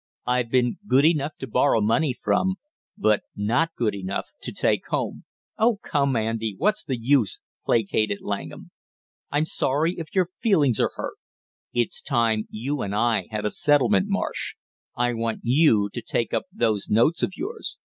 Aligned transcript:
I've 0.25 0.49
been 0.49 0.79
good 0.87 1.05
enough 1.05 1.33
to 1.37 1.45
borrow 1.47 1.79
money 1.79 2.11
from, 2.11 2.55
but 2.97 3.21
not 3.35 3.75
good 3.75 3.93
enough 3.93 4.25
to 4.41 4.51
take 4.51 4.87
home" 4.87 5.25
"Oh, 5.59 5.77
come, 5.83 6.15
Andy, 6.15 6.55
what's 6.57 6.83
the 6.83 6.97
use," 6.99 7.39
placated 7.65 8.17
Langham. 8.19 8.71
"I'm 9.29 9.45
sorry 9.45 9.99
if 9.99 10.15
your 10.15 10.31
feelings 10.41 10.79
are 10.79 10.89
hurt." 10.95 11.17
"It's 11.71 12.01
time 12.01 12.47
you 12.49 12.81
and 12.81 12.95
I 12.95 13.27
had 13.29 13.45
a 13.45 13.51
settlement, 13.51 14.07
Marsh. 14.09 14.55
I 14.95 15.13
want 15.13 15.41
you 15.43 15.87
to 15.93 16.01
take 16.01 16.33
up 16.33 16.45
those 16.51 16.89
notes 16.89 17.21
of 17.21 17.33
yours." 17.37 17.77